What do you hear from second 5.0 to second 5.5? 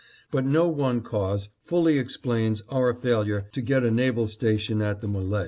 M61e.